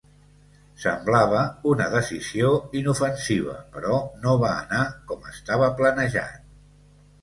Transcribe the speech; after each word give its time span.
Semblava 0.83 1.41
una 1.73 1.91
decisió 1.97 2.49
inofensiva, 2.81 3.61
però 3.77 4.03
no 4.27 4.37
va 4.49 4.59
anar 4.67 4.85
com 5.15 5.33
estava 5.37 5.75
planejat. 5.81 6.47